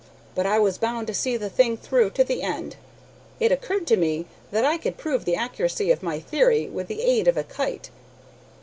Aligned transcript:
But 0.33 0.47
I 0.47 0.57
was 0.57 0.79
bound 0.79 1.05
to 1.05 1.13
see 1.13 1.37
the 1.37 1.47
thing 1.47 1.77
through 1.77 2.09
to 2.17 2.23
the 2.23 2.41
end. 2.41 2.75
It 3.39 3.51
occurred 3.51 3.85
to 3.85 3.97
me 3.97 4.25
that 4.49 4.65
I 4.65 4.79
could 4.79 4.97
prove 4.97 5.25
the 5.25 5.35
accuracy 5.35 5.91
of 5.91 6.01
my 6.01 6.19
theory 6.19 6.67
with 6.67 6.87
the 6.87 7.03
aid 7.03 7.27
of 7.27 7.37
a 7.37 7.43
kite. 7.43 7.91